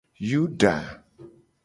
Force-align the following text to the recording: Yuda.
Yuda. 0.29 0.73